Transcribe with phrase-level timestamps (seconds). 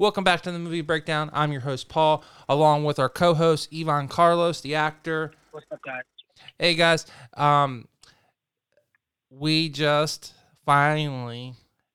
[0.00, 1.28] Welcome back to the movie breakdown.
[1.34, 5.32] I'm your host Paul, along with our co-host Ivan Carlos, the actor.
[5.50, 6.04] What's up, guys?
[6.58, 7.04] Hey guys,
[7.34, 7.86] um,
[9.28, 10.32] we just
[10.64, 11.52] finally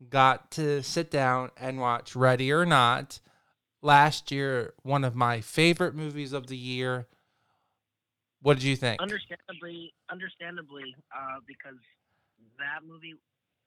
[0.08, 3.20] got to sit down and watch Ready or Not.
[3.81, 7.08] Last year, one of my favorite movies of the year.
[8.40, 9.01] What did you think?
[9.01, 11.79] Understandably, understandably, uh, because
[12.60, 13.15] that movie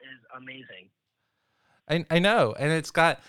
[0.00, 0.90] is amazing.
[1.88, 3.20] I I know, and it's got,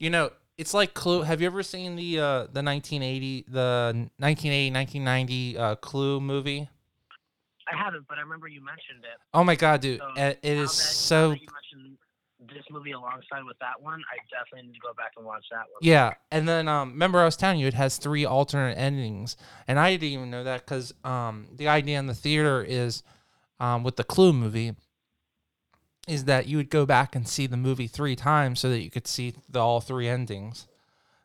[0.00, 1.22] you know, it's like Clue.
[1.22, 6.68] Have you ever seen the uh the 1980 the 1980 1990 uh Clue movie?
[7.72, 9.18] I haven't, but I remember you mentioned it.
[9.34, 11.98] Oh my god, dude, So, it is so you mentioned
[12.48, 15.58] this movie alongside with that one, I definitely need to go back and watch that
[15.72, 15.80] one.
[15.80, 19.36] Yeah, and then um, remember I was telling you it has three alternate endings,
[19.66, 23.02] and I didn't even know that because um, the idea in the theater is
[23.58, 24.74] um, with the Clue movie
[26.06, 28.90] is that you would go back and see the movie three times so that you
[28.90, 30.66] could see the all three endings.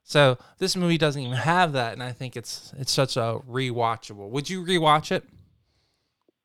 [0.03, 4.29] So this movie doesn't even have that, and I think it's it's such a rewatchable.
[4.29, 5.23] Would you rewatch it?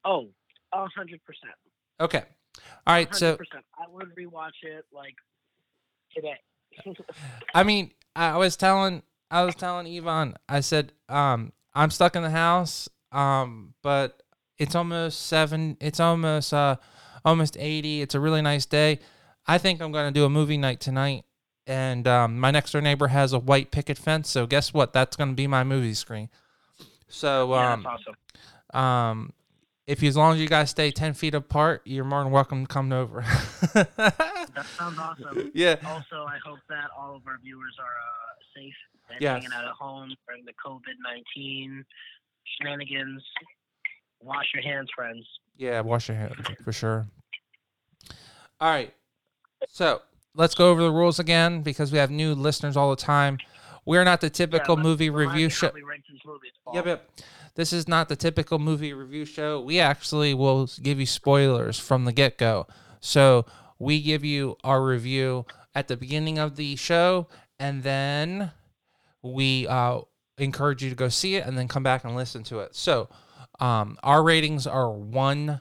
[0.04, 0.28] Oh,
[0.72, 1.54] a hundred percent.
[2.00, 2.22] Okay,
[2.86, 3.12] all right.
[3.14, 3.38] So 100%.
[3.78, 5.14] I would rewatch it like
[6.14, 6.36] today.
[7.54, 12.22] I mean, I was telling I was telling Yvonne, I said, um, I'm stuck in
[12.22, 14.22] the house, um, but
[14.58, 16.76] it's almost seven it's almost uh
[17.26, 18.00] almost eighty.
[18.00, 19.00] It's a really nice day.
[19.46, 21.24] I think I'm gonna do a movie night tonight.
[21.68, 24.92] And um, my next door neighbor has a white picket fence, so guess what?
[24.92, 26.28] That's gonna be my movie screen.
[27.08, 28.02] So yeah, um, that's
[28.72, 28.80] awesome.
[28.82, 29.32] um,
[29.86, 32.64] if you, as long as you guys stay ten feet apart, you're more than welcome
[32.66, 33.24] to come over.
[34.56, 35.50] That sounds awesome.
[35.52, 35.76] yeah.
[35.84, 38.72] Also, I hope that all of our viewers are uh, safe
[39.10, 39.42] and Yes.
[39.42, 41.84] hanging out at home during the COVID nineteen
[42.56, 43.22] shenanigans.
[44.22, 45.26] Wash your hands, friends.
[45.58, 47.06] Yeah, wash your hands for sure.
[48.60, 48.92] All right.
[49.68, 50.02] So
[50.34, 53.38] let's go over the rules again because we have new listeners all the time.
[53.84, 55.68] We're not the typical Yeah, movie review show.
[55.68, 56.74] how we rank these movies, Paul.
[56.74, 57.10] Yep, yep.
[57.54, 59.60] This is not the typical movie review show.
[59.60, 62.66] We actually will give you spoilers from the get go.
[63.00, 63.46] So
[63.78, 68.50] we give you our review at the beginning of the show, and then
[69.22, 70.00] we uh,
[70.38, 72.74] encourage you to go see it and then come back and listen to it.
[72.74, 73.08] So
[73.60, 75.60] um, our ratings are one,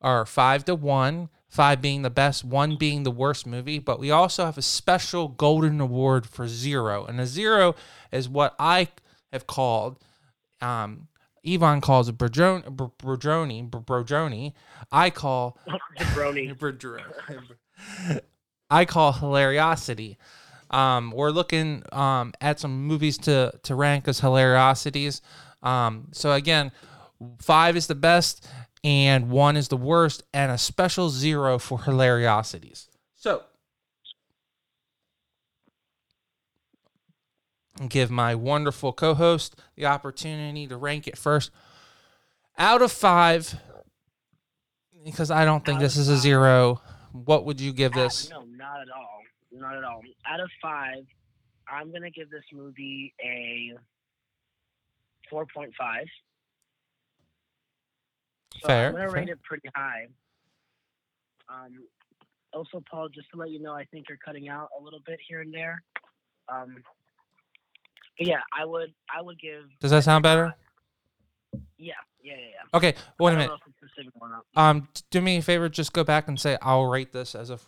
[0.00, 1.28] are five to one.
[1.52, 5.28] Five being the best, one being the worst movie, but we also have a special
[5.28, 7.04] golden award for zero.
[7.04, 7.74] And a zero
[8.10, 8.88] is what I
[9.30, 9.98] have called
[10.62, 11.08] um,
[11.44, 14.52] Yvonne calls it Brodroni, Brodroni, Brodroni.
[14.90, 15.58] I call
[15.98, 16.56] Jabroni.
[16.58, 18.20] Brodroni.
[18.70, 20.16] I call hilariosity.
[20.70, 25.20] Um, we're looking um, at some movies to to rank as hilariosities.
[25.62, 26.72] Um, so again,
[27.40, 28.48] five is the best,
[28.84, 32.88] and one is the worst, and a special zero for hilariosities.
[33.14, 33.42] So.
[37.88, 41.50] give my wonderful co-host the opportunity to rank it first
[42.58, 43.56] out of five
[45.02, 46.80] because i don't think this is a zero
[47.12, 49.20] what would you give Ah, this no, not at all.
[49.50, 50.00] Not at all.
[50.26, 51.04] Out of five,
[51.68, 53.72] I'm gonna give this movie a
[55.28, 56.06] four point five.
[58.60, 60.06] So Fair, I'm gonna rate it pretty high.
[61.48, 61.84] Um,
[62.52, 65.18] also, Paul, just to let you know, I think you're cutting out a little bit
[65.26, 65.82] here and there.
[66.48, 66.82] Um,
[68.18, 69.64] yeah, I would, I would give.
[69.80, 70.54] does that sound better
[71.78, 72.38] Yeah, yeah, yeah.
[72.38, 72.76] yeah.
[72.78, 74.44] okay wait a minute know if it's the signal or not.
[74.54, 77.58] um do me a favor just go back and say i'll rate this as a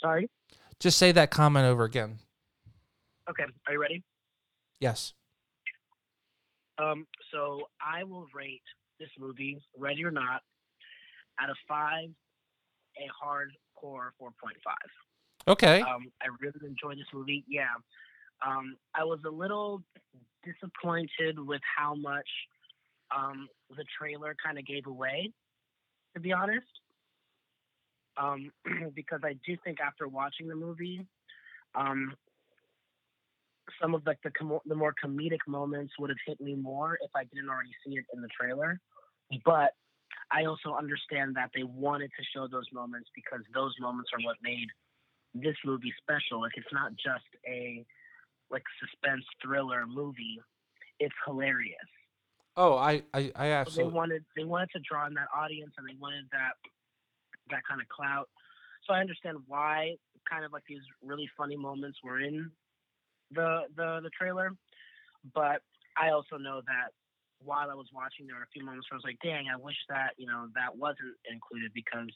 [0.00, 0.28] Sorry.
[0.78, 2.18] just say that comment over again
[3.28, 4.02] Okay, are you ready?
[4.80, 5.12] yes
[6.78, 8.62] Um, so I will rate
[9.00, 10.42] this movie, ready or not,
[11.40, 12.08] out of five,
[12.96, 14.32] a hardcore 4.5.
[15.46, 17.44] okay Um, I really enjoyed this movie.
[17.48, 17.66] Yeah.
[18.46, 19.82] Um, I was a little
[20.44, 22.28] disappointed with how much
[23.16, 25.32] um, the trailer kind of gave away,
[26.14, 26.66] to be honest.
[28.16, 28.50] Um,
[28.94, 31.06] because I do think after watching the movie,
[31.74, 32.14] um,
[33.80, 37.10] some of like the com- the more comedic moments would have hit me more if
[37.14, 38.80] I didn't already see it in the trailer.
[39.44, 39.72] But
[40.30, 44.36] I also understand that they wanted to show those moments because those moments are what
[44.42, 44.68] made
[45.34, 46.40] this movie special.
[46.40, 47.84] Like it's not just a
[48.50, 50.40] like suspense thriller movie.
[51.00, 51.76] It's hilarious.
[52.56, 55.86] oh i i, I So they wanted they wanted to draw in that audience and
[55.88, 56.54] they wanted that
[57.50, 58.28] that kind of clout.
[58.86, 59.96] So I understand why
[60.28, 62.50] kind of like these really funny moments were in
[63.32, 64.52] the the the trailer.
[65.34, 65.62] But
[65.96, 66.94] I also know that
[67.44, 69.56] while I was watching there were a few moments where I was like, dang, I
[69.56, 72.10] wish that, you know, that wasn't included because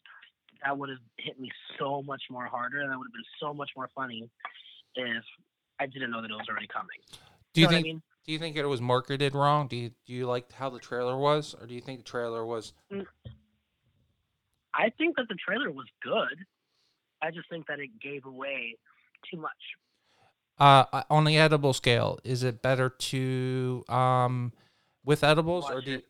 [0.65, 3.55] that would have hit me so much more harder, and that would have been so
[3.55, 4.31] much more funny
[4.95, 5.25] if
[5.81, 6.99] I didn't know that it was already coming.
[7.53, 8.03] Do you know what think I mean?
[8.25, 9.69] do you think it was marketed wrong?
[9.69, 12.45] Do you do you like how the trailer was, or do you think the trailer
[12.45, 12.73] was?
[12.93, 13.07] Mm.
[14.75, 16.47] I think that the trailer was good.
[17.21, 18.77] I just think that it gave away
[19.31, 19.51] too much.
[20.59, 24.53] Uh, on the edible scale, is it better to um,
[25.05, 26.01] with edibles or do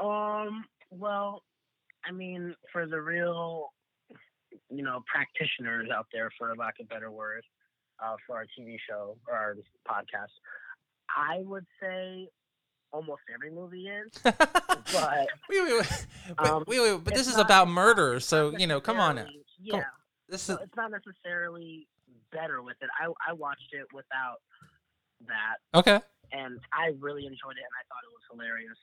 [0.00, 0.06] you.
[0.06, 0.64] Um.
[0.90, 1.42] Well,
[2.06, 3.72] I mean, for the real,
[4.70, 7.42] you know, practitioners out there, for lack of better word,
[8.04, 9.56] uh, for our TV show or our
[9.88, 10.30] podcast,
[11.16, 12.28] I would say
[12.92, 14.10] almost every movie is.
[14.22, 14.38] But
[15.50, 16.06] wait, wait, wait,
[16.36, 19.16] but, Um, wait, wait, but this is not- about murder, so you know, come on
[19.16, 19.26] now.
[19.60, 19.82] Yeah.
[20.28, 21.88] This So is it's not necessarily
[22.36, 22.90] better with it.
[23.00, 24.44] I I watched it without
[25.26, 26.00] that, okay.
[26.32, 28.80] and I really enjoyed it, and I thought it was hilarious.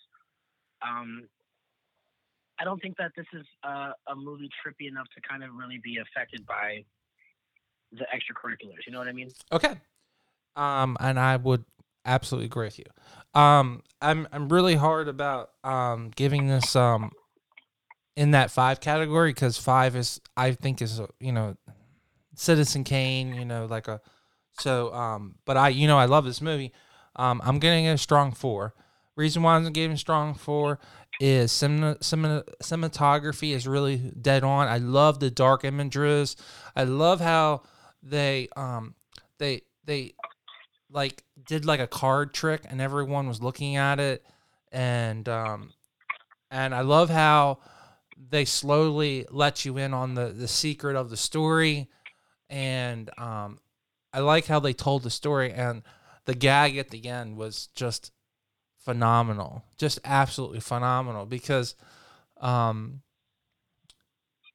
[0.81, 1.29] Um,
[2.59, 5.79] I don't think that this is uh, a movie trippy enough to kind of really
[5.83, 6.83] be affected by
[7.91, 8.85] the extracurriculars.
[8.85, 9.31] You know what I mean?
[9.51, 9.75] Okay.
[10.55, 11.63] Um, and I would
[12.05, 12.85] absolutely agree with you.
[13.39, 17.11] Um, I'm I'm really hard about um giving this um
[18.15, 21.55] in that five category because five is I think is you know
[22.35, 24.01] Citizen Kane, you know, like a
[24.59, 26.71] so um, but I you know I love this movie.
[27.15, 28.74] Um, I'm getting a strong four.
[29.15, 30.80] Reason why I'm giving strong four
[31.19, 34.68] is cinema, cinema, cinematography is really dead on.
[34.68, 36.35] I love the dark images.
[36.75, 37.62] I love how
[38.01, 38.95] they um
[39.38, 40.13] they they
[40.89, 44.25] like did like a card trick and everyone was looking at it
[44.71, 45.71] and um
[46.51, 47.59] and I love how
[48.29, 51.89] they slowly let you in on the the secret of the story
[52.53, 53.57] and um
[54.13, 55.81] I like how they told the story and
[56.25, 58.11] the gag at the end was just
[58.79, 61.75] phenomenal just absolutely phenomenal because
[62.39, 63.01] um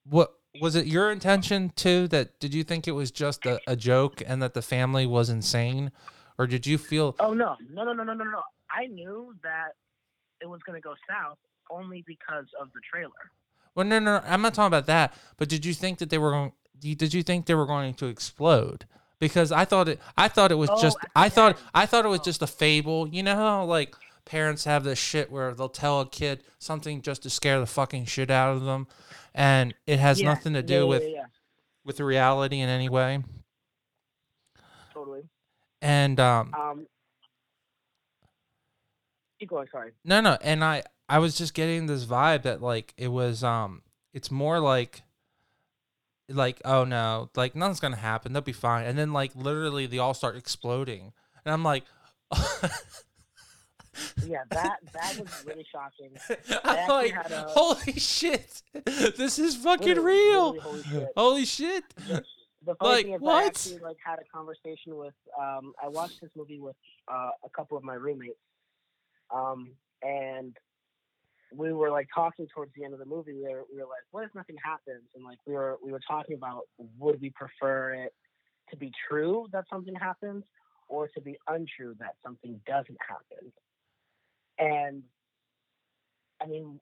[0.05, 3.75] what was it your intention too that did you think it was just a, a
[3.75, 5.91] joke and that the family was insane
[6.39, 8.43] or did you feel Oh no, no, no, no, no, no, no!
[8.71, 9.71] I knew that
[10.41, 11.39] it was going to go south
[11.71, 13.33] only because of the trailer.
[13.75, 16.19] well no no no, i'm not talking about that but did you think that they
[16.19, 18.85] were going did you think they were going to explode
[19.19, 21.65] because i thought it i thought it was Oh, just i thought end.
[21.75, 22.25] i thought it was Oh.
[22.25, 23.95] just a fable you know how like
[24.25, 28.05] parents have this shit where they'll tell a kid something just to scare the fucking
[28.05, 28.87] shit out of them
[29.35, 31.25] and it has Yeah, nothing to do yeah, with yeah, yeah,
[31.85, 33.23] with the reality in any way
[34.93, 35.23] totally.
[35.81, 36.87] and um Um,
[39.39, 39.69] keep going.
[39.71, 39.93] Sorry.
[40.05, 43.83] No, no, and I I was just getting this vibe that like it was um
[44.13, 45.03] it's more like
[46.29, 48.33] like oh no, like nothing's to happen.
[48.33, 48.87] They'll be fine.
[48.87, 51.13] And then like literally they all start exploding.
[51.45, 51.85] And I'm like
[54.25, 56.17] Yeah, that that was really shocking.
[56.65, 58.63] I'm like a- holy shit.
[58.85, 60.53] This is fucking Literally, real.
[60.53, 61.09] literally, holy shit.
[61.17, 61.85] Holy shit.
[62.07, 62.25] The,
[62.65, 63.43] the funny Like, thing is, what?
[63.43, 65.15] I actually like had a conversation with.
[65.39, 66.77] Um, I watched this movie with
[67.13, 68.39] uh, a couple of my roommates,
[69.35, 69.71] um,
[70.03, 70.57] and
[71.53, 73.35] we were like talking towards the end of the movie.
[73.35, 76.01] We were, we were like, "What if nothing happens?" And like we were we were
[76.07, 76.63] talking about
[76.99, 78.15] would we prefer it
[78.71, 80.45] to be true that something happens,
[80.89, 83.53] or to be untrue that something doesn't happen.
[84.59, 85.03] And
[86.43, 86.81] I mean,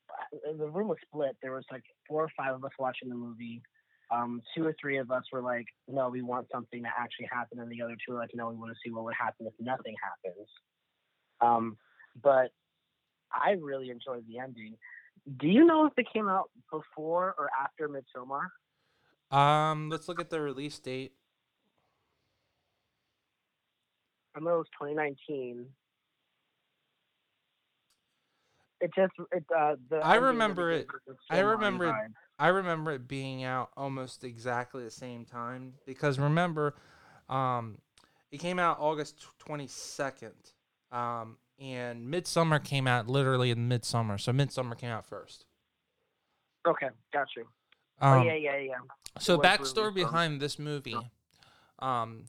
[0.58, 1.36] the room was split.
[1.42, 3.62] There was like four or five of us watching the movie
[4.10, 7.58] um, two or three of us were like, no, we want something to actually happen,
[7.58, 9.52] and the other two were like, no, we want to see what would happen if
[9.58, 10.48] nothing happens.
[11.40, 11.76] Um,
[12.22, 12.50] but
[13.36, 14.76] I really enjoyed the ending.
[15.38, 18.48] Do you know if it came out before or after Midsommar?
[19.36, 21.12] Um let's look at the release date.
[24.36, 25.66] I know it was 2019.
[28.80, 30.88] It just it uh the I remember it-
[31.30, 31.94] I remember it.
[32.38, 36.74] I remember it being out almost exactly the same time because remember,
[37.30, 37.78] um,
[38.30, 40.34] it came out August twenty second,
[40.92, 45.46] um, and Midsommar came out literally in Midsummer, so Midsommar came out first.
[46.66, 47.46] Okay, got you.
[48.00, 48.74] Um, oh yeah, yeah, yeah.
[49.18, 50.96] so was really backstory behind this movie,
[51.78, 52.24] um,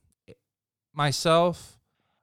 [0.94, 1.78] myself,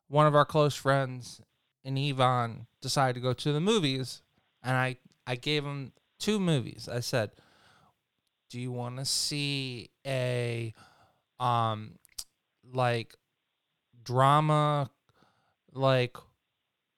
[0.08, 1.40] one of our close friends,
[1.84, 4.22] and Yvonne decided to go to the movies,
[4.62, 4.96] and I
[5.26, 6.88] I gave him two movies.
[6.90, 7.32] I said,
[8.48, 10.72] "Do you want to see a
[11.38, 11.98] um
[12.72, 13.14] like
[14.02, 14.90] drama
[15.72, 16.16] like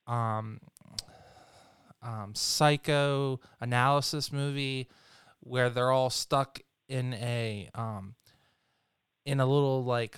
[0.06, 0.60] um
[2.02, 4.88] um psycho analysis movie
[5.40, 8.14] where they're all stuck in a um
[9.24, 10.16] in a little like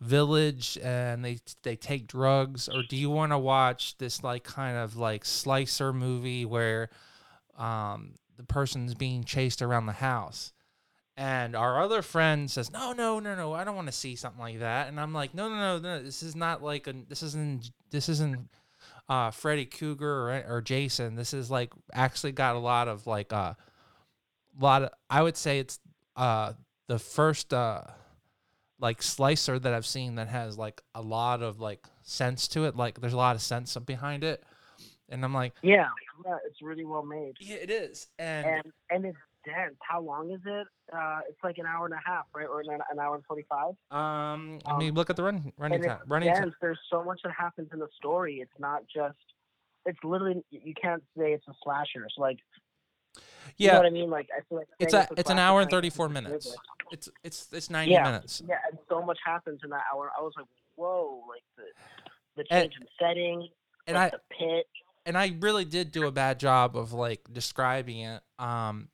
[0.00, 4.76] village and they they take drugs or do you want to watch this like kind
[4.76, 6.90] of like slicer movie where
[7.56, 10.52] um the person's being chased around the house
[11.16, 14.40] And our other friend says, "No, no, no, no, I don't want to see something
[14.40, 16.02] like that." And I'm like, "No, no, no, no.
[16.02, 16.94] This is not like a.
[17.08, 17.70] This isn't.
[17.90, 18.48] This isn't
[19.08, 21.14] uh, Freddy Krueger or, or Jason.
[21.14, 23.54] This is like actually got a lot of like a uh,
[24.58, 24.90] lot of.
[25.10, 25.80] I would say it's
[26.16, 26.52] uh
[26.86, 27.82] the first uh
[28.78, 32.76] like slicer that I've seen that has like a lot of like sense to it.
[32.76, 34.42] Like there's a lot of sense behind it.
[35.08, 35.88] And I'm like, yeah,
[36.24, 37.36] yeah, it's really well made.
[37.38, 38.08] Yeah, it is.
[38.18, 39.76] And and, and it's dense.
[39.80, 40.66] How long is it?
[40.92, 43.74] Uh, it's like an hour and a half, right, or an, an hour and forty-five.
[43.90, 45.98] Um, I mean, look at the run running and time.
[46.06, 46.38] Running dense.
[46.40, 46.54] time.
[46.60, 48.36] There's so much that happens in the story.
[48.40, 49.16] It's not just.
[49.86, 52.04] It's literally you can't say it's a slasher.
[52.04, 52.38] It's like.
[53.58, 54.10] You know Yeah, what I mean?
[54.10, 56.46] Like I feel like it's a a it's an hour and 34 confuses minutes.
[56.46, 56.56] it.
[56.92, 58.02] It's it's it's 90 Yeah.
[58.04, 58.42] minutes.
[58.48, 60.10] Yeah, and so much happens in that hour.
[60.18, 60.46] I was like,
[60.76, 61.62] whoa, like the
[62.42, 63.48] the And- change in setting,
[63.86, 64.66] And I the pit.
[65.06, 68.22] and I really did do a bad job of like describing it.
[68.38, 68.88] Um,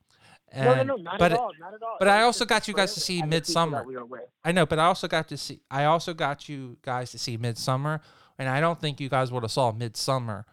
[0.52, 1.96] and, no, no, no, not but at all, not at all.
[1.98, 4.08] but I also got you guys to see and the people that Midsommar.
[4.08, 4.18] We.
[4.44, 5.60] I know, but I also got to see.
[5.70, 8.00] I also got you guys to see Midsommar,
[8.38, 10.44] and I don't think you guys would have saw Midsommar,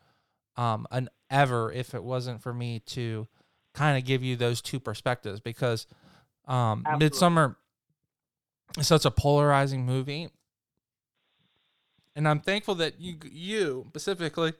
[0.55, 3.27] um, an ever if it wasn't for me to
[3.73, 5.87] kind of give you those two perspectives because,
[6.47, 7.09] um, Absolutely.
[7.09, 7.55] Midsommar
[8.77, 10.29] is such a polarizing movie,
[12.15, 14.53] and I'm thankful that you you specifically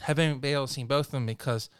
[0.00, 1.70] haven't been able to see both of them because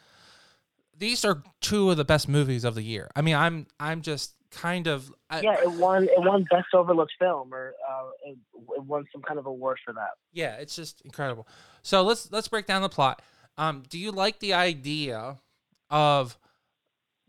[0.97, 3.09] these are two of the best movies of the year.
[3.15, 6.05] I mean, I'm I'm just kind of I, Yeah, it won.
[6.05, 8.37] It won best overlooked film, or uh, it,
[8.75, 10.11] it won some kind of award for that.
[10.33, 11.47] Yeah, it's just incredible.
[11.81, 13.21] So let's let's break down the plot.
[13.57, 15.37] Um, do you like the idea
[15.89, 16.37] of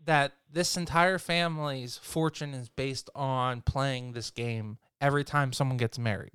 [0.05, 5.99] that this entire family's fortune is based on playing this game every time someone gets
[5.99, 6.31] married?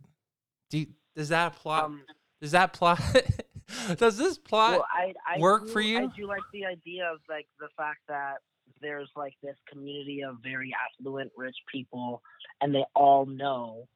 [0.71, 0.87] Do you,
[1.17, 1.85] does that plot?
[1.85, 2.03] Um,
[2.41, 3.01] does that plot?
[3.99, 4.73] does this plot?
[4.73, 5.99] well, I, I work do, for you?
[5.99, 8.37] I do like the idea of like the fact that
[8.81, 12.23] there's like this community of very affluent, rich people,
[12.61, 13.89] and they all know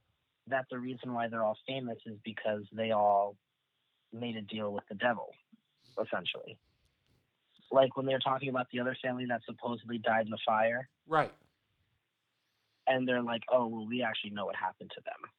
[0.48, 3.36] that the reason why they're all famous is because they all
[4.12, 5.34] made a deal with the devil,
[6.02, 6.58] essentially.
[7.70, 11.32] Like when they're talking about the other family that supposedly died in the fire, right.
[12.86, 15.30] and they're like, "Oh, well, we actually know what happened to them."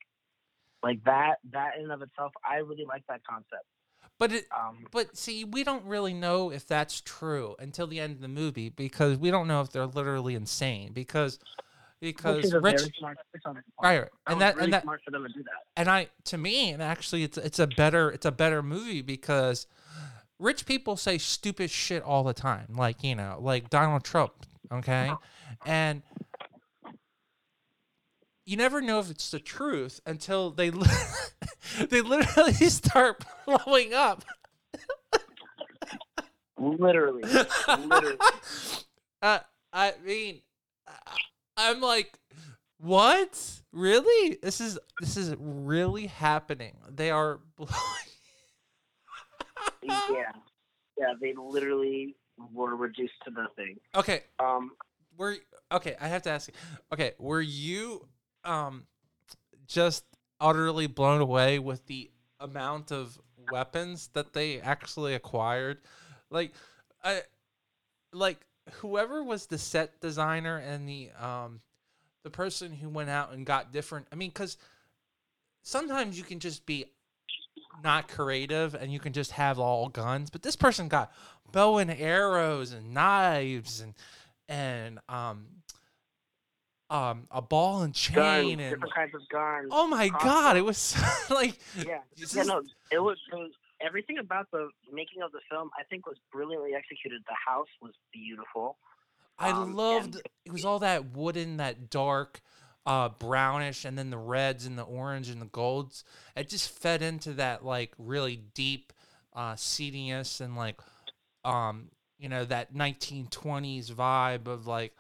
[0.84, 3.65] Like that, that in and of itself, I really like that concept.
[4.19, 8.13] But it, Um, But see, we don't really know if that's true until the end
[8.13, 11.39] of the movie because we don't know if they're literally insane because
[12.01, 14.01] because rich smart choice on their part.
[14.01, 15.65] right and that really and that smart for them to do that.
[15.75, 19.67] and I to me and actually it's it's a better it's a better movie because
[20.39, 25.11] rich people say stupid shit all the time like you know like Donald Trump okay
[25.65, 26.01] and
[28.50, 30.88] you never know if it's the truth until they li-
[31.89, 34.24] they literally start blowing up
[36.58, 38.18] Literally, literally.
[39.22, 39.39] uh,
[39.72, 40.41] I mean,
[41.56, 42.20] I'm like,
[42.79, 43.62] what?
[43.72, 44.38] Really?
[44.44, 46.75] This is this is really happening.
[46.89, 47.72] They are blowing.
[49.84, 49.96] yeah,
[50.98, 51.13] yeah.
[51.22, 52.18] They literally
[52.51, 53.77] were reduced to nothing.
[53.96, 54.72] okay, Um,
[55.18, 55.38] were
[55.72, 55.96] okay.
[56.01, 56.53] I have to ask you.
[56.91, 58.06] Okay, were you
[58.50, 58.86] um
[59.68, 60.03] just
[60.41, 63.20] utterly blown away with the amount of
[63.51, 65.77] weapons that they actually acquired?
[66.29, 66.53] Like,
[67.03, 67.22] I
[68.12, 68.39] like
[68.74, 71.62] whoever was the set designer and the um
[72.24, 74.08] the person who went out and got different.
[74.12, 74.58] I mean, because
[75.62, 76.86] sometimes you can just be
[77.84, 81.12] not creative and you can just have all guns, but this person got
[81.51, 83.94] bow and arrows and knives and
[84.48, 85.46] and um
[86.89, 89.67] um a ball and chain guns, and different kinds of guns.
[89.72, 90.96] oh my god, it was
[91.29, 92.43] like yeah, yeah.
[92.43, 95.69] No, it was, it was everything about the making of the film.
[95.79, 97.22] I think was brilliantly executed.
[97.27, 98.77] The house was beautiful.
[99.38, 100.15] I Um, and- loved
[100.46, 102.41] it was all that wooden, that dark
[102.86, 106.03] uh brownish and then the reds and the orange and the golds.
[106.36, 108.93] It just fed into that like really deep
[109.34, 110.79] uh seediness and like
[111.46, 114.93] um you know that 1920s vibe of like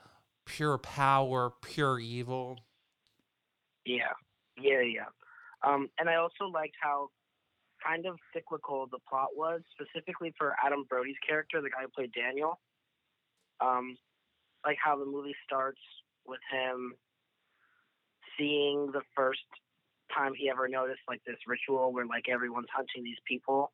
[0.49, 2.57] pure power, pure evil.
[3.85, 4.13] Yeah,
[4.59, 5.09] yeah, yeah.
[5.65, 7.09] Um, and I also liked how
[7.85, 12.11] kind of cyclical the plot was, specifically for Adam Brody's character, the guy who played
[12.13, 12.59] Daniel.
[13.61, 13.97] Um,
[14.65, 15.79] like how the movie starts
[16.25, 16.93] with him
[18.37, 19.39] seeing the first
[20.15, 23.71] time he ever noticed like this ritual where like everyone's hunting these people,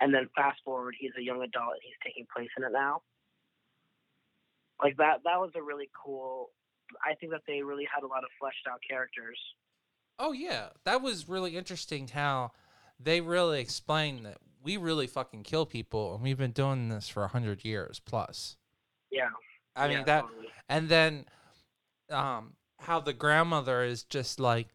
[0.00, 3.02] and then fast forward, he's a young adult and he's taking place in it now.
[4.82, 6.50] Like that, that was a really cool.
[7.04, 9.38] I think that they really had a lot of fleshed out characters.
[10.18, 12.52] Oh yeah, that was really interesting how
[12.98, 17.22] they really explained that we really fucking kill people and we've been doing this for
[17.24, 18.56] a hundred years plus.
[19.10, 19.28] Yeah.
[19.74, 20.48] I mean yeah, that totally.
[20.68, 21.24] and then
[22.10, 24.68] um how the grandmother is just like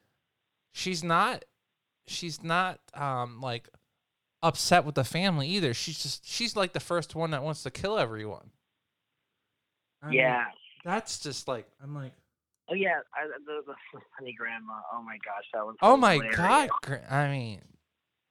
[0.71, 1.43] she's not
[2.07, 3.67] she's not um like
[4.41, 5.73] upset with the family either.
[5.73, 8.51] She's just she's like the first one that wants to kill everyone.
[10.01, 10.45] I mean, yeah.
[10.83, 12.13] that's just like I'm like
[12.71, 14.73] Oh yeah, I, the, the funny grandma.
[14.93, 15.75] Oh my gosh, that was.
[15.81, 16.37] Oh my hilarious.
[16.37, 16.69] god!
[16.81, 17.61] gra- I mean,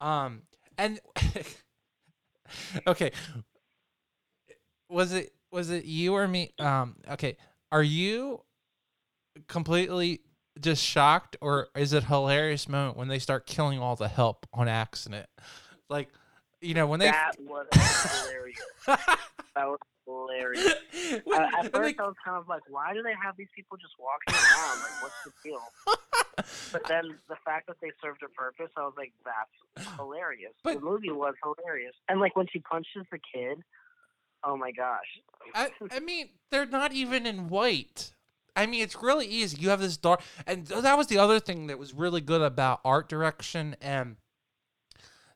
[0.00, 0.42] um,
[0.78, 0.98] and
[2.86, 3.12] okay,
[4.88, 6.52] was it was it you or me?
[6.58, 7.36] Um, okay,
[7.70, 8.42] are you
[9.46, 10.20] completely
[10.58, 14.46] just shocked, or is it a hilarious moment when they start killing all the help
[14.54, 15.26] on accident?
[15.90, 16.08] Like,
[16.62, 17.66] you know, when they That was
[18.22, 18.58] hilarious.
[18.86, 19.78] that was
[20.10, 20.74] hilarious.
[21.24, 23.48] when, Uh, at first, they- I was kind of like, why do they have these
[23.54, 24.78] people just walking around?
[24.80, 25.62] Like, what's the deal?
[26.72, 30.52] But then the fact that they served a purpose, I was like, that's hilarious.
[30.64, 31.94] But- the movie was hilarious.
[32.08, 33.58] And like when she punches the kid,
[34.44, 35.06] oh my gosh.
[35.54, 38.12] I, I mean, they're not even in white.
[38.56, 39.58] I mean, it's really easy.
[39.60, 42.80] You have this dark, and that was the other thing that was really good about
[42.84, 43.76] art direction.
[43.80, 44.16] And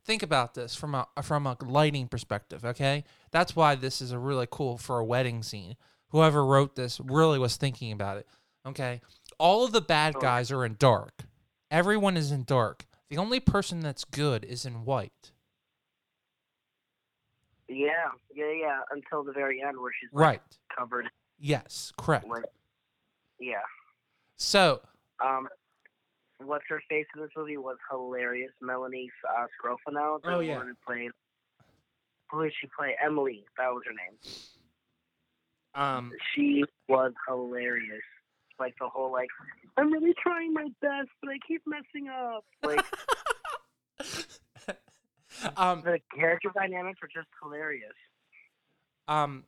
[0.04, 2.64] think about this from a from a lighting perspective.
[2.64, 5.76] Okay, that's why this is a really cool for a wedding scene.
[6.08, 8.26] Whoever wrote this really was thinking about it.
[8.66, 9.00] Okay,
[9.38, 11.24] all of the bad guys are in dark.
[11.70, 12.86] Everyone is in dark.
[13.10, 15.32] The only person that's good is in white.
[17.68, 17.88] yeah,
[18.34, 18.80] yeah, yeah.
[18.90, 20.42] Until the very end where she's like, Right.
[20.76, 21.08] covered.
[21.38, 21.92] Yes.
[21.98, 22.26] Correct.
[22.28, 22.44] Like,
[23.38, 23.62] yeah.
[24.36, 24.80] So
[25.24, 25.48] Um,
[26.38, 28.50] what's her face in this movie was hilarious.
[28.60, 30.56] Melanie uh, Scrofano, Oh, yeah.
[30.58, 31.10] one who played.
[32.30, 32.96] Who did she play?
[33.04, 33.44] Emily.
[33.58, 34.18] That was her name.
[35.74, 36.12] um.
[36.34, 38.02] She was hilarious.
[38.58, 39.28] Like the whole like,
[39.76, 42.44] I'm really trying my best, but I keep messing up.
[42.62, 42.84] Like
[45.56, 47.92] um, the character dynamics were just hilarious.
[49.08, 49.44] um,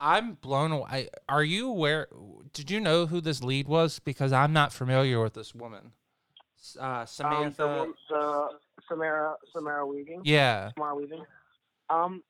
[0.00, 1.10] I'm blown away.
[1.28, 2.08] Are you aware?
[2.52, 3.98] Did you know who this lead was?
[3.98, 5.92] Because I'm not familiar with this woman.
[6.78, 7.66] Uh, Samantha.
[7.68, 8.48] Um, the, the
[8.88, 10.22] Samara Samara Weaving.
[10.24, 10.70] yeah.
[10.76, 11.24] Samara Weaving.
[11.88, 12.22] Um,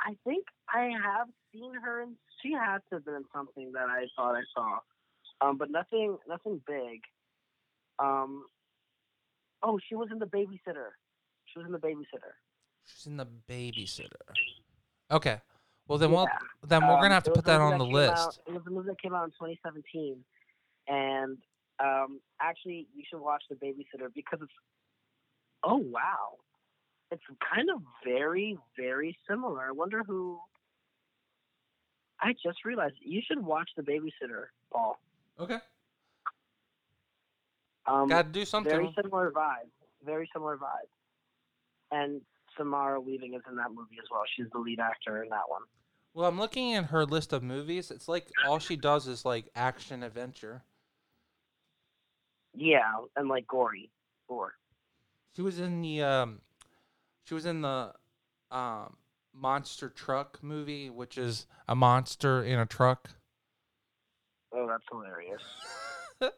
[0.00, 2.02] I think I have seen her.
[2.02, 4.78] In, she has to have been in something that I thought I saw,
[5.40, 7.02] um, but nothing, nothing big.
[7.98, 8.44] Um,
[9.62, 10.90] oh, she was in the babysitter.
[11.46, 12.34] She was in the babysitter.
[12.84, 14.08] She's in the babysitter.
[15.10, 15.40] Okay.
[15.88, 16.28] Well, then we'll
[16.62, 18.16] then we're Um, gonna have to put that on the list.
[18.16, 20.24] out- it was a movie that came out in 2017,
[20.86, 21.38] and
[21.78, 24.52] um, actually, you should watch The Babysitter because it's.
[25.64, 26.38] Oh wow,
[27.10, 27.22] it's
[27.54, 29.66] kind of very, very similar.
[29.68, 30.40] I wonder who.
[32.20, 34.98] I just realized you should watch The Babysitter, Paul.
[35.40, 35.58] Okay.
[37.86, 38.70] Um, Got to do something.
[38.70, 39.68] very similar vibe.
[40.04, 40.88] Very similar vibe.
[41.90, 42.20] And
[42.56, 44.22] Samara Weaving is in that movie as well.
[44.36, 45.62] She's the lead actor in that one.
[46.14, 47.90] Well, I'm looking at her list of movies.
[47.90, 50.62] It's like all she does is like action adventure.
[52.54, 53.90] Yeah, and like gory,
[54.28, 54.54] gore.
[55.34, 56.40] She was in the um,
[57.24, 57.94] she was in the
[58.50, 58.96] um
[59.34, 63.10] monster truck movie, which is a monster in a truck.
[64.54, 65.42] Oh, that's hilarious.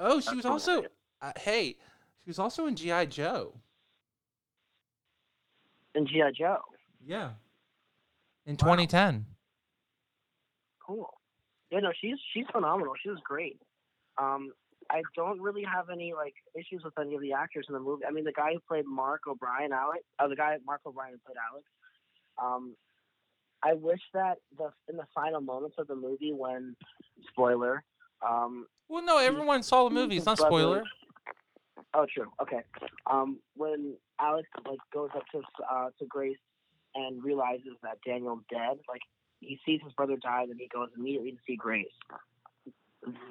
[0.00, 0.84] oh, she That's was also
[1.20, 1.76] uh, hey,
[2.24, 3.54] she was also in GI Joe.
[5.98, 6.30] And G.I.
[6.38, 6.58] Joe.
[7.04, 7.30] Yeah.
[8.46, 8.76] In Wow.
[8.76, 9.26] 2010.
[10.86, 11.10] Cool.
[11.70, 12.94] Yeah, no, she's she's phenomenal.
[13.02, 13.60] She was great.
[14.16, 14.52] Um,
[14.90, 18.04] I don't really have any like issues with any of the actors in the movie.
[18.06, 21.18] I mean, the guy who played Mark O'Brien, Alex, uh, the guy Mark O'Brien who
[21.26, 21.66] played Alex.
[22.42, 22.74] Um,
[23.62, 26.74] I wish that the in the final moments of the movie when
[27.30, 27.82] spoiler.
[28.26, 30.16] Um, Well, no, everyone saw the movie.
[30.16, 30.84] It's not spoiler.
[31.94, 32.30] Oh, true.
[32.40, 32.60] Okay.
[33.10, 36.36] Um, when Alex like goes up to uh, to Grace
[36.94, 39.00] and realizes that Daniel's dead, like
[39.40, 41.86] he sees his brother die, then he goes immediately to see Grace.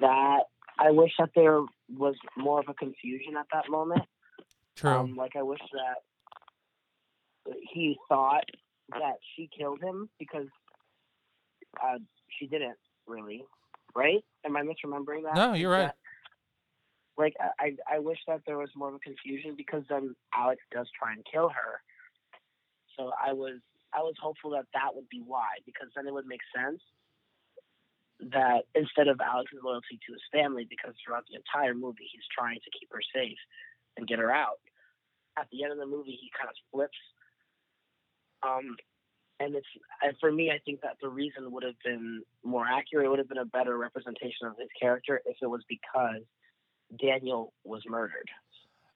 [0.00, 0.40] That
[0.78, 1.60] I wish that there
[1.96, 4.02] was more of a confusion at that moment.
[4.76, 4.90] True.
[4.90, 8.44] Um, like I wish that he thought
[8.90, 10.46] that she killed him because
[11.82, 11.98] uh,
[12.38, 13.44] she didn't really,
[13.94, 14.24] right?
[14.44, 15.34] Am I misremembering that?
[15.34, 15.86] No, you're right.
[15.86, 15.96] that-
[17.18, 20.86] like I, I wish that there was more of a confusion because then Alex does
[20.96, 21.82] try and kill her.
[22.96, 23.58] So I was
[23.92, 26.80] I was hopeful that that would be why because then it would make sense
[28.30, 32.58] that instead of Alex's loyalty to his family because throughout the entire movie he's trying
[32.62, 33.38] to keep her safe
[33.96, 34.62] and get her out.
[35.36, 36.98] At the end of the movie he kind of flips.
[38.46, 38.76] Um
[39.40, 39.70] and it's
[40.02, 43.18] and for me I think that the reason would have been more accurate, it would
[43.18, 46.22] have been a better representation of his character if it was because
[46.96, 48.30] Daniel was murdered.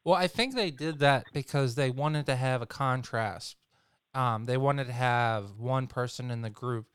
[0.04, 3.56] Well, I think they did that because they wanted to have a contrast.
[4.14, 6.86] Um, they wanted to have one person in the group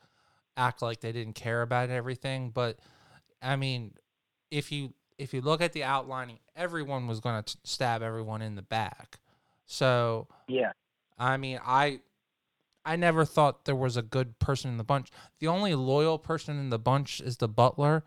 [0.56, 2.50] act like they didn't care about everything.
[2.50, 2.80] But
[3.42, 3.94] I mean,
[4.52, 8.56] if you if you look at the outlining, everyone was going to stab everyone in
[8.56, 9.20] the back.
[9.66, 10.72] So Yeah.
[11.18, 12.02] I mean, I
[12.86, 15.10] I never thought there was a good person in the bunch.
[15.40, 18.04] The only loyal person in the bunch is the butler.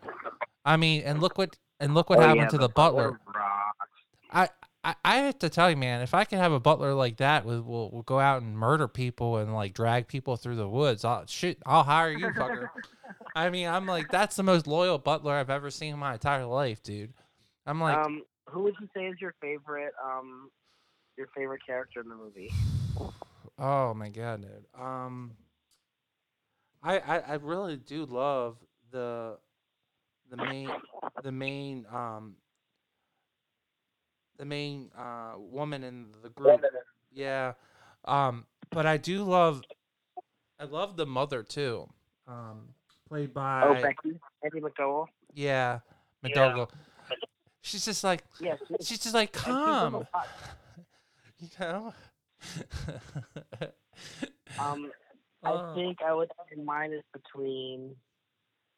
[0.65, 3.19] I mean, and look what and look what Oh, happened yeah, to the, butler.
[3.25, 3.89] rocks.
[4.31, 4.49] I,
[4.83, 7.45] I I have to tell you, man, if I could have a butler like that,
[7.45, 11.03] will will will go out and murder people and like drag people through the woods.
[11.03, 12.69] I'll shit, I'll hire you, fucker.
[13.35, 16.45] I mean, I'm like that's the most loyal butler I've ever seen in my entire
[16.45, 17.13] life, dude.
[17.65, 20.49] I'm like, um, who would you say is your favorite um
[21.17, 22.51] your favorite character in the movie?
[23.59, 24.65] oh my god, dude.
[24.79, 25.33] Um,
[26.83, 28.57] I, I I really do love
[28.91, 29.37] the
[30.31, 30.69] the main
[31.23, 32.35] the main um
[34.37, 36.61] the main uh woman in the group.
[37.11, 37.53] Yeah.
[38.05, 39.61] Um, but I do love
[40.59, 41.87] I love the mother too.
[42.27, 42.69] Um,
[43.07, 45.07] played by oh, Becky, Andie MacDowell.
[45.33, 45.79] yeah,
[46.23, 46.65] Yeah.
[47.61, 48.23] She's just like.
[48.39, 50.07] Yeah, she's just like and she's a calm,
[51.39, 51.93] you know.
[54.59, 54.91] Um,
[55.43, 55.71] Oh.
[55.71, 57.95] I think I would say mine is between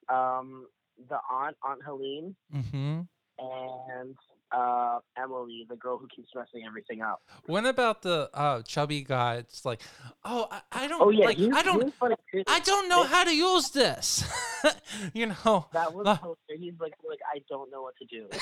[0.07, 0.67] um
[1.09, 3.01] the aunt, Aunt Helene, hmm
[3.39, 4.15] and
[4.51, 7.21] uh Emily, the girl who keeps messing everything up.
[7.47, 9.37] What about the uh, chubby guy?
[9.37, 9.81] It's like,
[10.23, 11.39] oh, I, I don't Oh yeah, like.
[11.39, 11.83] I don't.
[11.83, 12.43] was funny too.
[12.47, 14.23] I don't know how to use this.
[15.13, 15.65] you know.
[15.73, 16.17] That was Uh,
[16.59, 18.27] he's like like I don't know what to do.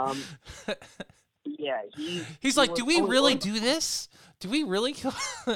[0.00, 0.20] Um,
[1.44, 2.24] Yeah, he.
[2.40, 4.08] He's he like, was do we always really like- do this?
[4.40, 5.14] Do we really kill?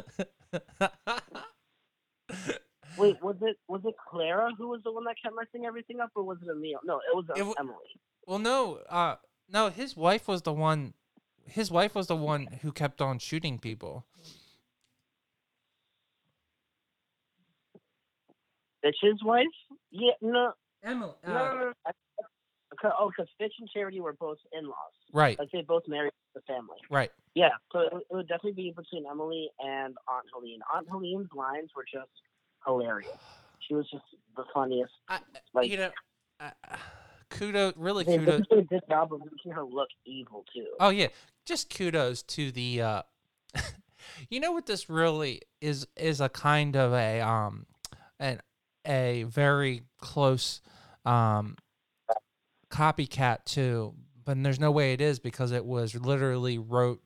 [3.02, 6.10] Wait, was it was it Clara who was the one that kept messing everything up,
[6.14, 6.78] or was it Emil?
[6.84, 7.76] No, it was uh, It w- Emily.
[8.26, 9.16] well, no, uh,
[9.50, 9.68] no.
[9.70, 10.94] His wife was the one.
[11.44, 14.04] His wife was the one who kept on shooting people.
[18.82, 19.46] It's his wife.
[19.90, 21.12] Yeah, no, Emily.
[21.26, 21.72] no, no, no.
[21.86, 21.92] I-
[22.98, 24.74] oh, because Fitch and Charity were both in-laws.
[25.12, 26.78] right, Like they both married the family.
[26.90, 27.10] right.
[27.34, 30.60] Yeah, so it, it would definitely be between Emily and Aunt Helene.
[30.74, 32.10] Aunt Helene's lines were just
[32.66, 33.10] hilarious.
[33.66, 34.04] She was just
[34.36, 34.92] the funniest.
[35.08, 35.18] I,
[35.54, 35.90] Like- you know,
[36.40, 36.50] uh,
[37.30, 38.46] kudos, really They kudos.
[38.48, 40.66] did a good job of making her look evil too.
[40.80, 41.08] Oh yeah,
[41.44, 42.82] just kudos to the.
[42.82, 43.02] uh
[44.30, 47.66] You know what this really is is a kind of a um
[48.18, 48.40] an
[48.86, 50.60] a very close
[51.04, 51.56] um
[52.70, 53.94] copycat to,
[54.24, 57.00] but there's no way it is because it was literally wrote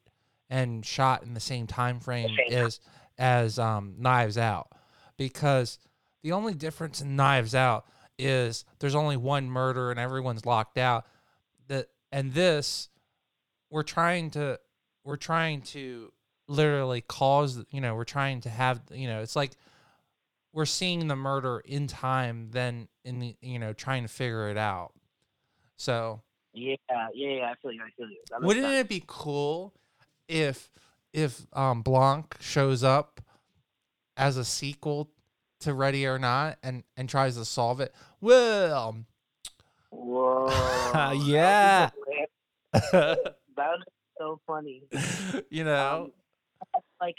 [0.49, 2.81] and shot in the same time frame as
[3.19, 4.69] as um Knives Out
[5.17, 5.79] because
[6.23, 7.87] the only difference in Knives Out
[8.19, 11.07] is there's only one murder and everyone's locked out
[11.69, 12.89] that and this
[13.71, 14.59] we're trying to
[15.05, 16.11] we're trying to
[16.49, 19.51] literally cause you know we're trying to have you know it's like
[20.55, 24.57] we're seeing the murder in time then in the you know trying to figure it
[24.57, 24.93] out
[25.77, 26.23] so
[26.55, 26.77] Yeah,
[27.15, 27.51] yeah, yeah.
[27.51, 27.83] I feel you.
[27.83, 28.17] I feel you.
[28.41, 28.81] Wouldn't sense.
[28.81, 29.75] it be cool
[30.27, 30.71] if
[31.13, 33.21] if um Blanc shows up
[34.17, 35.11] as a sequel
[35.61, 37.95] to Ready or Not and and tries to solve it?
[38.21, 39.05] Well,
[39.91, 41.13] Whoa.
[41.25, 41.91] Yeah.
[42.73, 43.19] That
[43.57, 43.83] was
[44.19, 44.83] so funny.
[45.51, 46.11] you know,
[46.75, 47.17] Um, like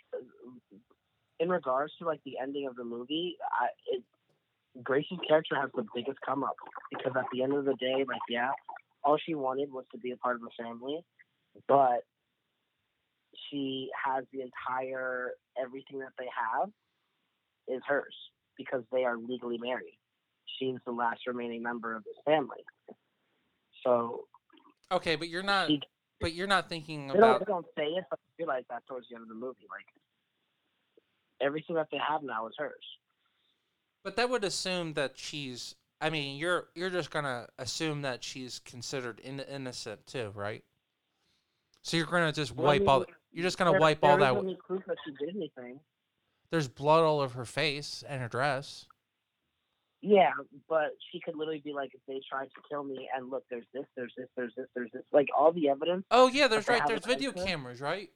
[1.40, 4.04] in regards to like the ending of the movie, I, it,
[4.84, 6.56] Gracie's character has the biggest come up
[6.92, 8.52] because at the end of the day, like yeah,
[9.04, 11.00] all she wanted was to be a part of the family,
[11.68, 12.04] but
[13.50, 15.32] she has the entire
[15.62, 16.70] everything that they have
[17.68, 18.16] is hers
[18.58, 19.98] because they are legally married.
[20.60, 22.64] She's the last remaining member of this family.
[23.84, 24.26] So
[24.92, 25.82] okay, but you're not she
[26.20, 28.84] but you're not thinking they don't, about they don't say it, but you realize that
[28.88, 29.68] towards the end of the movie.
[29.70, 29.86] Like
[31.42, 32.74] everything that they have now is hers.
[34.04, 35.76] But that would assume that she's.
[36.00, 40.64] I mean, you're you're just gonna assume that she's considered in, innocent too, right?
[41.82, 43.06] So you're gonna just Well, I wipe all.
[43.32, 44.34] You're just gonna There- wipe all there that.
[44.36, 45.80] isn't any proof that she did anything.
[46.52, 48.86] There's blood all over her face and her dress.
[50.02, 50.32] Yeah,
[50.70, 53.66] but she could literally be like, if they tried to kill me, and look, there's
[53.74, 56.06] this, there's this, there's this, there's this, like all the evidence.
[56.12, 56.82] Oh yeah, there's right.
[56.88, 58.10] There's video cameras, right?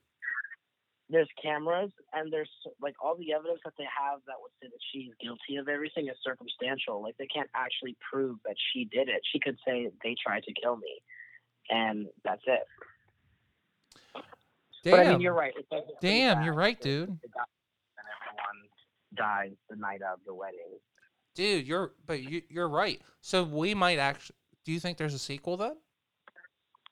[1.10, 2.50] There's cameras, and there's
[2.82, 6.08] like all the evidence that they have that would say that she's guilty of everything
[6.08, 7.02] is circumstantial.
[7.02, 9.22] Like they can't actually prove that she did it.
[9.32, 11.02] She could say they tried to kill me,
[11.70, 12.62] and that's it.
[14.84, 14.92] Damn.
[14.92, 15.54] But I mean, you're right.
[15.58, 17.18] It doesn't really Damn, you're right, dude.
[18.38, 20.80] The guy And everyone dies the night of the wedding.
[21.36, 23.02] Dude, you're but you you're right.
[23.22, 24.36] So we might actually.
[24.66, 25.76] Do you think there's a sequel then?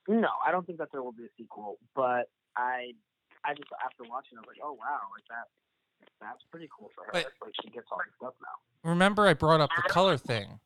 [0.08, 1.78] No, I don't think that there will be a sequel.
[1.96, 2.94] But I,
[3.46, 5.48] I just after watching, I was like, oh wow, like that.
[6.20, 7.12] that's pretty cool for her.
[7.14, 8.90] But- like she gets all the stuff now.
[8.90, 10.60] remember I brought up the color thing.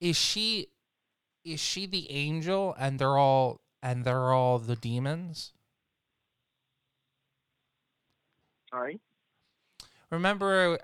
[0.00, 0.68] Is she
[1.44, 5.52] is she the angel and they're all and they're all the demons?
[8.70, 8.98] Sorry.
[10.10, 10.78] Remember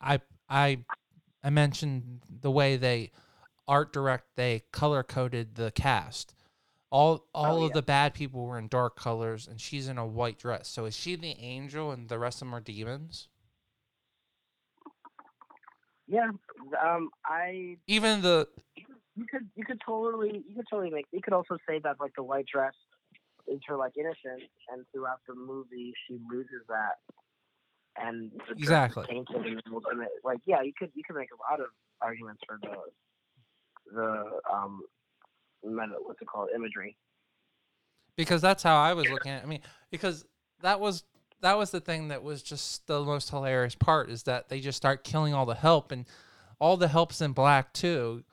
[0.00, 0.78] I I
[1.42, 3.10] I mentioned the way they
[3.66, 6.34] art direct they color coded the cast.
[6.90, 7.74] All all Oh, of yeah.
[7.74, 10.68] the bad people were in dark colors and she's in a white dress.
[10.68, 13.28] So is she the angel and the rest of them are demons?
[16.06, 16.30] Yeah.
[16.84, 17.10] Um.
[17.24, 17.76] I.
[17.86, 18.48] Even the
[19.16, 19.48] You could.
[19.56, 20.44] You could totally.
[20.48, 21.06] You could totally make.
[21.12, 22.74] You could also say that like the white dress
[23.46, 26.96] is her like innocence, and throughout the movie she loses that,
[28.00, 29.04] and the dress is Exactly.
[29.08, 30.90] tainted and, and it, like yeah, you could.
[30.94, 31.66] You could make a lot of
[32.00, 34.82] arguments for the the um.
[35.62, 36.50] What's it called?
[36.54, 36.96] Imagery.
[38.16, 39.40] because that's how I was looking at.
[39.42, 39.46] it.
[39.46, 40.26] I mean, because
[40.60, 41.04] that was
[41.40, 44.76] that was the thing that was just the most hilarious part is that they just
[44.76, 46.04] start killing all the help and
[46.58, 48.24] all the help's in black too.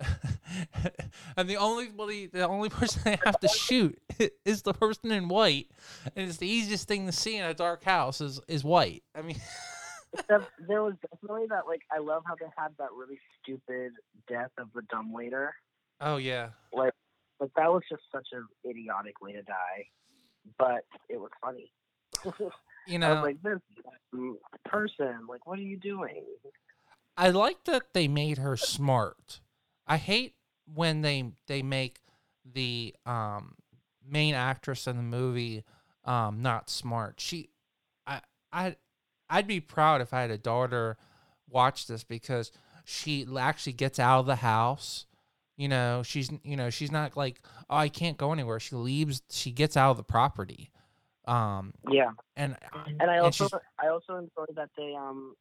[1.36, 3.98] and the only the only person they have to shoot
[4.44, 5.68] is the person in white,
[6.16, 9.02] and it's the easiest thing to see in a dark house is is white.
[9.14, 9.40] I mean,
[10.12, 13.92] Except there was definitely that like I love how they had that really stupid
[14.28, 15.54] death of the dumb waiter.
[16.00, 16.92] oh yeah, Like
[17.40, 19.86] that was just such an idiotic way to die,
[20.58, 21.72] but it was funny.
[22.86, 23.60] you know, like, this
[24.66, 26.24] person, like, what are you doing?
[27.16, 29.40] I like that they made her smart.
[29.90, 30.36] I hate
[30.72, 31.98] when they they make
[32.44, 33.56] the um
[34.08, 35.64] main actress in the movie
[36.04, 37.20] um not smart.
[37.20, 37.50] She
[38.06, 38.20] I
[38.52, 38.76] I
[39.28, 40.96] I'd be proud if I had a daughter
[41.48, 42.52] watch this because
[42.84, 45.06] she actually gets out of the house.
[45.56, 49.22] You know, she's you know, she's not like, "Oh, I can't go anywhere." She leaves,
[49.28, 50.70] she gets out of the property.
[51.26, 52.56] Um Yeah, and
[53.00, 53.48] and I also
[53.78, 55.34] I also enjoyed that they um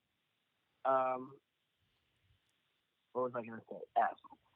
[0.86, 1.34] um
[3.14, 3.78] what was I gonna say?
[3.96, 4.10] F.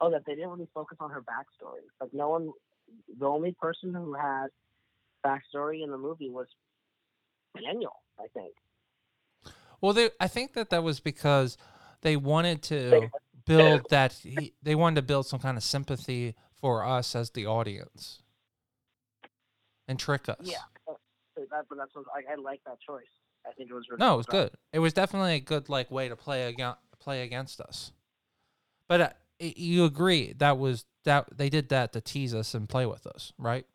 [0.03, 1.85] Oh, that they didn't really focus on her backstory.
[2.01, 2.51] Like no one,
[3.17, 4.47] the only person who had
[5.25, 6.47] backstory in the movie was
[7.55, 7.93] Daniel.
[8.19, 8.53] I think.
[9.79, 11.57] Well, they I think that that was because
[12.01, 13.09] they wanted to
[13.45, 17.45] build that he, they wanted to build some kind of sympathy for us as the
[17.45, 18.21] audience
[19.87, 20.37] and trick us.
[20.41, 20.97] Yeah, but
[21.49, 23.03] that, but that's I, I like that choice.
[23.47, 24.51] I think it was really No, it was good.
[24.73, 27.93] It was definitely a good like way to play against play against us.
[28.89, 29.09] But uh,
[29.57, 33.33] you agree that was that they did that to tease us and play with us,
[33.37, 33.65] right?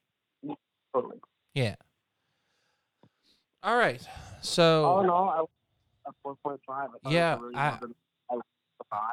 [0.95, 1.19] Totally.
[1.55, 1.75] Yeah.
[3.63, 4.01] All right.
[4.41, 5.49] So Oh no, I was
[6.07, 6.91] a four point five.
[7.05, 7.95] I Yeah, it was a really I- well done-
[8.31, 8.47] I liked
[8.79, 9.11] the thought.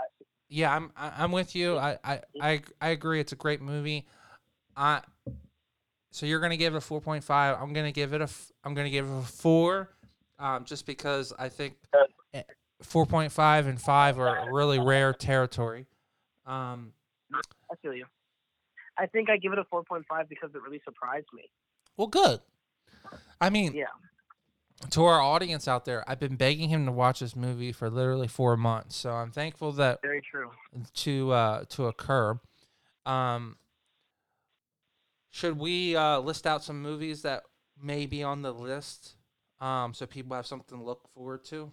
[0.50, 1.78] yeah, I'm I- I'm with you.
[1.78, 3.20] I I I, I agree.
[3.20, 4.08] It's a great movie.
[4.78, 5.02] I
[6.12, 7.58] so you're gonna give it a four point five.
[7.62, 8.30] I'm gonna give it a
[8.64, 9.90] I'm gonna give it a four,
[10.40, 11.76] um, just because I think
[12.82, 15.88] four point five and five are really rare territory.
[16.46, 16.94] Um,
[17.34, 18.06] I feel you.
[18.98, 21.50] I think I give it a four point five because it really surprised me.
[21.98, 22.40] well, good.
[23.42, 23.86] I mean, Yeah.
[24.92, 28.28] to our audience out there, I've been begging him to watch this movie for literally
[28.28, 28.96] four months.
[28.96, 30.52] So I'm thankful that Very true.
[30.94, 32.40] to uh, to occur.
[33.06, 33.58] Um,
[35.32, 37.44] should we uh, list out some movies that
[37.82, 39.16] may be on the list,
[39.60, 41.72] um, so people have something to look forward to?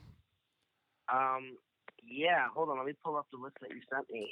[1.12, 1.56] Um,
[2.02, 2.48] yeah.
[2.54, 2.78] Hold on.
[2.78, 4.28] Let me pull up the list that you sent me.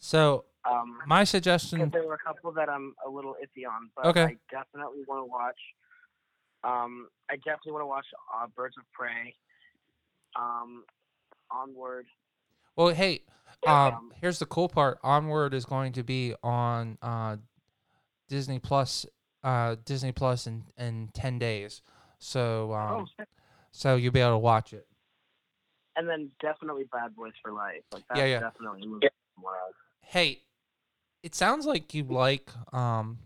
[0.00, 3.90] So Um, my because suggestion, there were a couple that I'm a little iffy on,
[3.94, 4.24] but Okay.
[4.24, 5.58] I definitely want to watch.
[6.64, 9.34] Um, I definitely want to watch uh, Birds of Prey.
[10.36, 10.84] Um,
[11.50, 12.06] Onward.
[12.76, 13.22] well, hey,
[13.66, 17.36] um, Um, here's the cool part: Onward is going to be on uh,
[18.28, 19.06] Disney Plus,
[19.42, 21.82] uh, Disney Plus in in ten days.
[22.18, 23.28] So oh, um, shit.
[23.72, 24.86] so you'll be able to watch it.
[25.96, 27.82] and then definitely Bad Boys for Life.
[27.92, 28.40] Like that's Yeah, yeah.
[28.40, 29.06] definitely a movie.
[29.06, 29.10] I
[29.40, 29.58] wanna-
[30.10, 30.40] Hey,
[31.22, 33.18] it sounds like you like um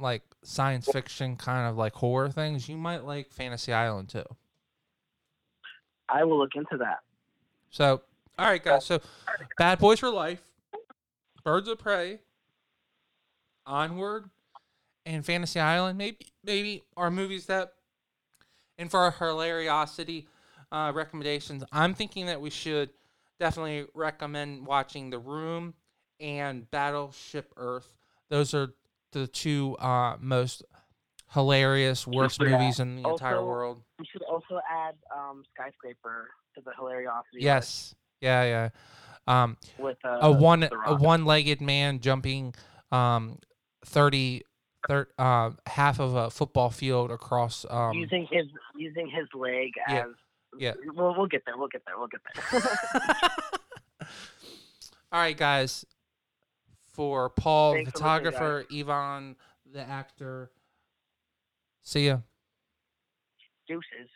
[0.00, 2.68] like science fiction kind of like horror things.
[2.68, 4.24] You might like Fantasy Island too.
[6.08, 7.04] I will look into that.
[7.70, 8.02] So,
[8.36, 8.84] all right, guys.
[8.84, 9.00] So,
[9.58, 10.42] Bad Boys for Life,
[11.44, 12.18] Birds of Prey,
[13.64, 14.28] Onward,
[15.06, 15.98] and Fantasy Island.
[15.98, 17.74] Maybe, maybe are movies that.
[18.76, 20.26] And for our hilariosity
[20.72, 22.90] uh, recommendations, I'm thinking that we should
[23.38, 25.74] definitely recommend watching The Room
[26.20, 27.88] and Battlefield Earth.
[28.30, 28.74] Those are
[29.12, 30.62] the two uh, most
[31.32, 32.48] hilarious, worst Yeah.
[32.50, 33.82] movies in the entire world.
[33.98, 37.40] We should also add um, Skyscraper to the hilariosity.
[37.40, 37.94] Yes.
[38.20, 38.68] Yeah, yeah.
[39.26, 42.54] Um, With uh, a one a one-legged man jumping
[42.90, 43.38] um
[43.84, 44.42] 30
[44.88, 50.04] thir- uh half of a football field across um using his using his leg yeah.
[50.04, 50.06] as
[50.58, 50.72] Yeah.
[50.94, 51.58] We'll we'll get there.
[51.58, 51.98] We'll get there.
[51.98, 53.30] We'll get there.
[55.12, 55.84] All right, guys.
[56.98, 59.36] For Paul, Thanks for photographer, Yvonne,
[59.72, 60.50] the actor.
[61.84, 62.18] See ya.
[63.68, 64.10] Deuces.